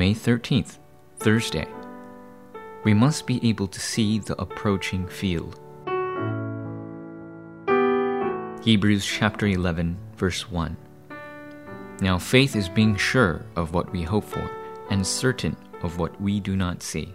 May 0.00 0.14
13th, 0.14 0.78
Thursday. 1.18 1.68
We 2.84 2.94
must 2.94 3.26
be 3.26 3.46
able 3.46 3.66
to 3.66 3.78
see 3.78 4.18
the 4.18 4.34
approaching 4.40 5.06
field. 5.06 5.60
Hebrews 8.64 9.04
chapter 9.04 9.46
11, 9.46 9.98
verse 10.16 10.50
1. 10.50 10.74
Now 12.00 12.16
faith 12.18 12.56
is 12.56 12.66
being 12.66 12.96
sure 12.96 13.44
of 13.56 13.74
what 13.74 13.92
we 13.92 14.00
hope 14.00 14.24
for 14.24 14.50
and 14.88 15.06
certain 15.06 15.54
of 15.82 15.98
what 15.98 16.18
we 16.18 16.40
do 16.40 16.56
not 16.56 16.82
see. 16.82 17.12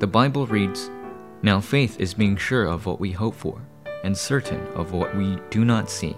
The 0.00 0.10
Bible 0.12 0.46
reads, 0.46 0.90
Now 1.40 1.62
faith 1.62 1.98
is 1.98 2.12
being 2.12 2.36
sure 2.36 2.66
of 2.66 2.84
what 2.84 3.00
we 3.00 3.12
hope 3.12 3.36
for 3.36 3.58
and 4.04 4.14
certain 4.14 4.60
of 4.74 4.92
what 4.92 5.16
we 5.16 5.38
do 5.48 5.64
not 5.64 5.88
see. 5.88 6.14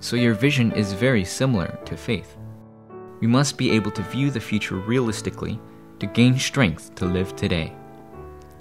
So 0.00 0.16
your 0.16 0.32
vision 0.32 0.72
is 0.72 0.94
very 0.94 1.26
similar 1.26 1.78
to 1.84 1.98
faith. 1.98 2.38
We 3.22 3.28
must 3.28 3.56
be 3.56 3.70
able 3.70 3.92
to 3.92 4.02
view 4.02 4.32
the 4.32 4.40
future 4.40 4.74
realistically 4.74 5.60
to 6.00 6.06
gain 6.06 6.36
strength 6.40 6.92
to 6.96 7.04
live 7.04 7.36
today. 7.36 7.72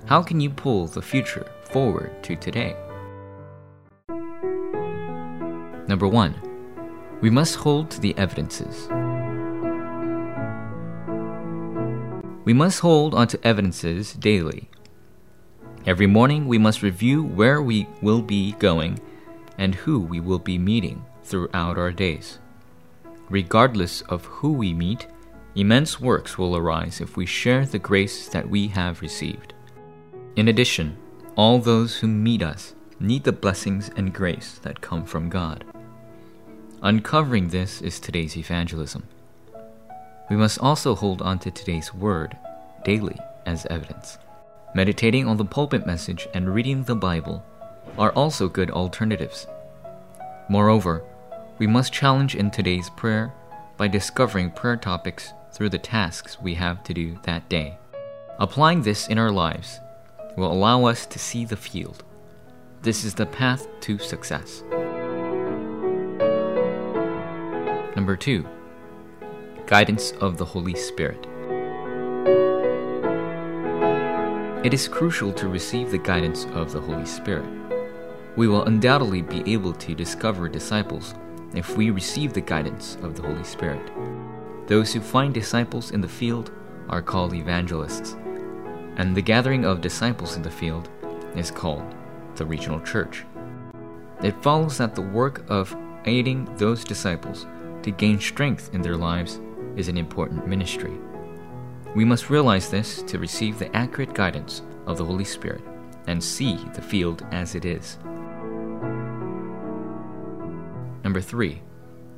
How 0.05 0.21
can 0.21 0.39
you 0.39 0.51
pull 0.51 0.85
the 0.85 1.01
future 1.01 1.47
forward 1.63 2.21
to 2.21 2.35
today? 2.35 2.75
Number 5.87 6.07
one, 6.07 6.35
we 7.21 7.31
must 7.31 7.55
hold 7.55 7.89
to 7.89 7.99
the 7.99 8.15
evidences. 8.19 8.87
We 12.45 12.53
must 12.53 12.81
hold 12.81 13.15
onto 13.15 13.39
evidences 13.41 14.13
daily. 14.13 14.69
Every 15.87 16.05
morning, 16.05 16.47
we 16.47 16.59
must 16.59 16.83
review 16.83 17.23
where 17.23 17.63
we 17.63 17.87
will 18.03 18.21
be 18.21 18.51
going 18.59 18.99
and 19.57 19.73
who 19.73 20.01
we 20.01 20.19
will 20.19 20.37
be 20.37 20.59
meeting 20.59 21.03
throughout 21.23 21.79
our 21.79 21.91
days. 21.91 22.37
Regardless 23.31 24.01
of 24.01 24.25
who 24.25 24.51
we 24.51 24.73
meet, 24.73 25.07
immense 25.55 26.01
works 26.01 26.37
will 26.37 26.57
arise 26.57 26.99
if 26.99 27.15
we 27.15 27.25
share 27.25 27.65
the 27.65 27.79
grace 27.79 28.27
that 28.27 28.49
we 28.49 28.67
have 28.67 29.01
received. 29.01 29.53
In 30.35 30.49
addition, 30.49 30.97
all 31.37 31.57
those 31.57 31.95
who 31.95 32.09
meet 32.09 32.43
us 32.43 32.75
need 32.99 33.23
the 33.23 33.31
blessings 33.31 33.89
and 33.95 34.13
grace 34.13 34.59
that 34.63 34.81
come 34.81 35.05
from 35.05 35.29
God. 35.29 35.63
Uncovering 36.81 37.47
this 37.47 37.81
is 37.81 38.01
today's 38.01 38.35
evangelism. 38.35 39.07
We 40.29 40.35
must 40.35 40.59
also 40.59 40.93
hold 40.93 41.21
on 41.21 41.39
to 41.39 41.51
today's 41.51 41.93
word 41.93 42.35
daily 42.83 43.17
as 43.45 43.65
evidence. 43.67 44.17
Meditating 44.75 45.25
on 45.25 45.37
the 45.37 45.45
pulpit 45.45 45.85
message 45.85 46.27
and 46.33 46.53
reading 46.53 46.83
the 46.83 46.95
Bible 46.95 47.45
are 47.97 48.11
also 48.11 48.49
good 48.49 48.71
alternatives. 48.71 49.47
Moreover, 50.49 51.05
we 51.61 51.67
must 51.67 51.93
challenge 51.93 52.33
in 52.33 52.49
today's 52.49 52.89
prayer 52.89 53.31
by 53.77 53.87
discovering 53.87 54.49
prayer 54.49 54.75
topics 54.75 55.31
through 55.53 55.69
the 55.69 55.77
tasks 55.77 56.41
we 56.41 56.55
have 56.55 56.83
to 56.83 56.91
do 56.91 57.19
that 57.21 57.47
day. 57.49 57.77
Applying 58.39 58.81
this 58.81 59.07
in 59.07 59.19
our 59.19 59.29
lives 59.29 59.79
will 60.35 60.51
allow 60.51 60.85
us 60.85 61.05
to 61.05 61.19
see 61.19 61.45
the 61.45 61.55
field. 61.55 62.03
This 62.81 63.03
is 63.03 63.13
the 63.13 63.27
path 63.27 63.67
to 63.81 63.99
success. 63.99 64.63
Number 67.95 68.17
two, 68.17 68.43
guidance 69.67 70.13
of 70.13 70.39
the 70.39 70.45
Holy 70.45 70.73
Spirit. 70.73 71.27
It 74.65 74.73
is 74.73 74.87
crucial 74.87 75.31
to 75.33 75.47
receive 75.47 75.91
the 75.91 75.99
guidance 75.99 76.45
of 76.55 76.71
the 76.71 76.81
Holy 76.81 77.05
Spirit. 77.05 77.45
We 78.35 78.47
will 78.47 78.63
undoubtedly 78.63 79.21
be 79.21 79.53
able 79.53 79.73
to 79.73 79.93
discover 79.93 80.49
disciples 80.49 81.13
if 81.53 81.75
we 81.77 81.89
receive 81.89 82.33
the 82.33 82.41
guidance 82.41 82.97
of 83.01 83.15
the 83.15 83.21
Holy 83.21 83.43
Spirit. 83.43 83.91
Those 84.67 84.93
who 84.93 85.01
find 85.01 85.33
disciples 85.33 85.91
in 85.91 86.01
the 86.01 86.07
field 86.07 86.51
are 86.89 87.01
called 87.01 87.33
evangelists, 87.33 88.15
and 88.97 89.15
the 89.15 89.21
gathering 89.21 89.65
of 89.65 89.81
disciples 89.81 90.35
in 90.35 90.41
the 90.41 90.51
field 90.51 90.89
is 91.35 91.51
called 91.51 91.95
the 92.35 92.45
regional 92.45 92.79
church. 92.81 93.25
It 94.23 94.41
follows 94.43 94.77
that 94.77 94.95
the 94.95 95.01
work 95.01 95.43
of 95.49 95.75
aiding 96.05 96.45
those 96.57 96.83
disciples 96.83 97.45
to 97.83 97.91
gain 97.91 98.19
strength 98.19 98.69
in 98.73 98.81
their 98.81 98.97
lives 98.97 99.39
is 99.75 99.87
an 99.87 99.97
important 99.97 100.47
ministry. 100.47 100.93
We 101.95 102.05
must 102.05 102.29
realize 102.29 102.69
this 102.69 103.01
to 103.03 103.19
receive 103.19 103.59
the 103.59 103.75
accurate 103.75 104.13
guidance 104.13 104.61
of 104.85 104.97
the 104.97 105.05
Holy 105.05 105.25
Spirit 105.25 105.63
and 106.07 106.23
see 106.23 106.57
the 106.73 106.81
field 106.81 107.25
as 107.31 107.55
it 107.55 107.65
is. 107.65 107.97
Number 111.03 111.21
three, 111.21 111.61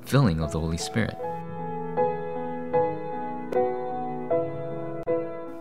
filling 0.05 0.41
of 0.41 0.51
the 0.51 0.59
Holy 0.59 0.77
Spirit. 0.77 1.16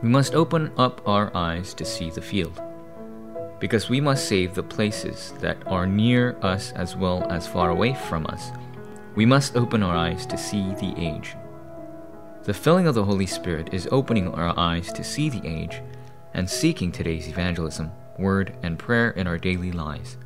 We 0.02 0.08
must 0.08 0.34
open 0.34 0.72
up 0.76 1.00
our 1.06 1.30
eyes 1.36 1.74
to 1.74 1.84
see 1.84 2.10
the 2.10 2.20
field, 2.20 2.60
because 3.60 3.88
we 3.88 4.00
must 4.00 4.26
save 4.26 4.54
the 4.54 4.62
places 4.64 5.34
that 5.38 5.56
are 5.66 5.86
near 5.86 6.36
us 6.42 6.72
as 6.72 6.96
well 6.96 7.24
as 7.30 7.46
far 7.46 7.70
away 7.70 7.94
from 7.94 8.26
us. 8.26 8.50
We 9.14 9.24
must 9.24 9.54
open 9.56 9.84
our 9.84 9.96
eyes 9.96 10.26
to 10.26 10.36
see 10.36 10.74
the 10.74 10.92
age. 10.96 11.36
The 12.42 12.54
filling 12.54 12.88
of 12.88 12.96
the 12.96 13.04
Holy 13.04 13.26
Spirit 13.26 13.72
is 13.72 13.88
opening 13.92 14.34
our 14.34 14.58
eyes 14.58 14.92
to 14.94 15.04
see 15.04 15.30
the 15.30 15.46
age 15.46 15.80
and 16.34 16.50
seeking 16.50 16.90
today's 16.90 17.28
evangelism, 17.28 17.92
word, 18.18 18.56
and 18.64 18.76
prayer 18.76 19.10
in 19.10 19.28
our 19.28 19.38
daily 19.38 19.70
lives. 19.70 20.16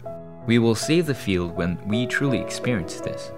We 0.47 0.59
will 0.59 0.77
save 0.77 1.07
the 1.07 1.15
field 1.15 1.57
when 1.57 1.79
we 1.87 2.07
truly 2.07 2.39
experience 2.39 3.01
this. 3.01 3.33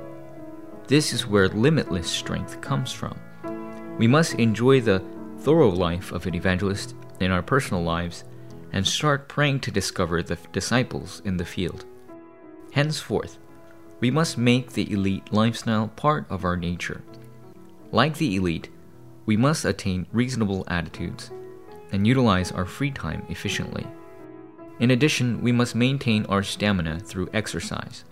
This 0.87 1.13
is 1.13 1.27
where 1.27 1.49
limitless 1.49 2.11
strength 2.11 2.61
comes 2.61 2.93
from. 2.93 3.19
We 3.99 4.07
must 4.07 4.35
enjoy 4.35 4.81
the 4.81 5.03
thorough 5.41 5.71
life 5.71 6.13
of 6.13 6.27
an 6.27 6.35
evangelist 6.35 6.95
in 7.21 7.31
our 7.31 7.43
personal 7.43 7.83
lives 7.83 8.25
and 8.73 8.87
start 8.87 9.29
praying 9.29 9.61
to 9.61 9.71
discover 9.71 10.23
the 10.23 10.39
disciples 10.53 11.23
in 11.25 11.39
the 11.39 11.45
field. 11.45 11.87
Henceforth, 12.73 13.39
we 14.01 14.11
must 14.11 14.39
make 14.39 14.73
the 14.73 14.93
elite 14.93 15.33
lifestyle 15.33 15.89
part 15.89 16.27
of 16.31 16.45
our 16.45 16.57
nature. 16.57 17.03
Like 17.91 18.17
the 18.17 18.37
elite, 18.37 18.69
we 19.25 19.37
must 19.37 19.65
attain 19.65 20.07
reasonable 20.13 20.65
attitudes 20.69 21.31
and 21.91 22.07
utilize 22.07 22.53
our 22.53 22.67
free 22.67 22.91
time 22.91 23.25
efficiently. 23.31 23.87
In 24.81 24.93
addition, 24.93 25.43
we 25.43 25.51
must 25.51 25.75
maintain 25.75 26.25
our 26.27 26.45
stamina 26.45 27.01
through 27.01 27.31
exercise. 27.35 28.05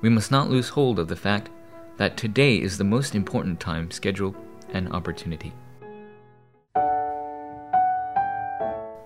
We 0.00 0.08
must 0.08 0.30
not 0.30 0.48
lose 0.48 0.70
hold 0.70 0.98
of 0.98 1.08
the 1.08 1.16
fact 1.16 1.50
that 1.98 2.16
today 2.16 2.56
is 2.56 2.78
the 2.78 2.84
most 2.84 3.14
important 3.14 3.60
time, 3.60 3.90
schedule, 3.90 4.34
and 4.72 4.90
opportunity. 4.90 5.52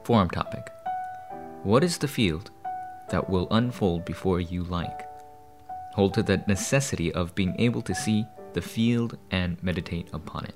Forum 0.05 0.31
topic 0.31 0.71
What 1.65 1.83
is 1.83 1.99
the 1.99 2.07
field 2.07 2.53
that 3.11 3.29
will 3.29 3.49
unfold 3.51 4.05
before 4.05 4.41
you 4.41 4.63
like? 4.63 5.03
Hold 5.95 6.15
to 6.15 6.23
the 6.23 6.45
necessity 6.47 7.13
of 7.13 7.35
being 7.35 7.57
able 7.59 7.83
to 7.83 7.95
see 7.97 8.27
the 8.53 8.63
field 8.63 9.19
and 9.33 9.61
meditate 9.61 10.09
upon 10.13 10.45
it. 10.45 10.55